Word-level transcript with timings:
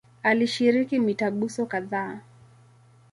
Alishiriki 0.23 0.99
mitaguso 0.99 1.65
kadhaa. 1.71 2.21